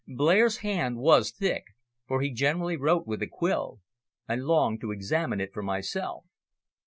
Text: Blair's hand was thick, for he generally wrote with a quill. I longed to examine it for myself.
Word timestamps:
Blair's 0.07 0.57
hand 0.65 0.97
was 0.97 1.29
thick, 1.29 1.75
for 2.07 2.21
he 2.23 2.31
generally 2.31 2.75
wrote 2.75 3.05
with 3.05 3.21
a 3.21 3.27
quill. 3.27 3.81
I 4.27 4.33
longed 4.35 4.81
to 4.81 4.89
examine 4.91 5.39
it 5.39 5.53
for 5.53 5.61
myself. 5.61 6.25